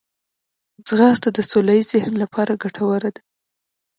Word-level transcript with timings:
ځغاسته 0.87 1.29
د 1.33 1.39
سوله 1.49 1.73
ییز 1.77 1.87
ذهن 1.93 2.13
لپاره 2.23 2.59
ګټوره 2.63 3.09
ده 3.15 3.21